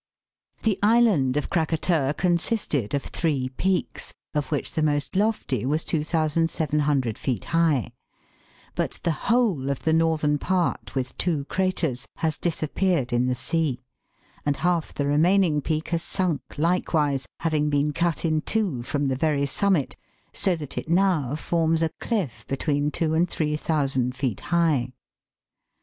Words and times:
The 0.63 0.79
island 0.81 1.37
of 1.37 1.51
Krakatoa 1.51 2.15
consisted 2.15 2.95
of 2.95 3.03
three 3.03 3.49
peaks, 3.49 4.15
of 4.33 4.49
which 4.51 4.71
the 4.71 4.81
most 4.81 5.15
lofty 5.15 5.63
was 5.63 5.83
2,700 5.83 7.19
feet 7.19 7.43
high; 7.53 7.91
but 8.73 8.99
the 9.03 9.11
whole 9.29 9.69
of 9.69 9.83
the 9.83 9.93
northern 9.93 10.39
part 10.39 10.95
with 10.95 11.15
two 11.19 11.45
craters 11.45 12.07
has 12.15 12.39
disappeared 12.39 13.13
in 13.13 13.27
the 13.27 13.35
sea, 13.35 13.83
and 14.43 14.57
half 14.65 14.91
the 14.91 15.05
remaining 15.05 15.61
peak 15.61 15.89
has 15.89 16.01
sunk 16.01 16.41
likewise, 16.57 17.27
having 17.41 17.69
been 17.69 17.93
cut 17.93 18.25
in 18.25 18.41
two 18.41 18.81
from 18.81 19.07
the 19.07 19.15
very 19.15 19.45
summit, 19.45 19.97
so 20.33 20.55
that 20.55 20.79
it 20.79 20.89
now 20.89 21.35
forms 21.35 21.83
a 21.83 21.89
cliff 21.99 22.43
between 22.47 22.89
two 22.89 23.13
and 23.13 23.29
three 23.29 23.55
thousand 23.55 24.15
feet 24.15 24.39
high. 24.39 24.93